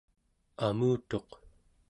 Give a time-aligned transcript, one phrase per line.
[0.65, 1.29] amutuq